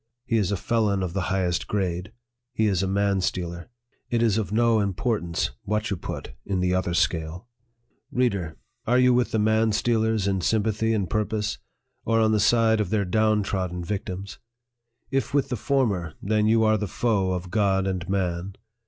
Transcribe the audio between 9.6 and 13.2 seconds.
stealers in sympathy and purpose, or on the side of their